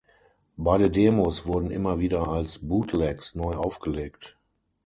Beide 0.57 0.89
Demos 0.89 1.45
wurden 1.45 1.69
immer 1.69 1.99
wieder 1.99 2.27
als 2.27 2.57
Bootlegs 2.57 3.35
neu 3.35 3.53
aufgelegt. 3.53 4.35